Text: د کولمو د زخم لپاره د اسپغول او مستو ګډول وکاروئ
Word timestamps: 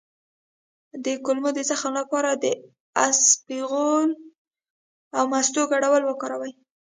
د 1.05 1.05
کولمو 1.25 1.49
د 1.57 1.59
زخم 1.69 1.91
لپاره 2.01 2.31
د 2.33 2.45
اسپغول 3.07 4.09
او 5.17 5.23
مستو 5.31 5.61
ګډول 5.73 6.03
وکاروئ 6.05 6.53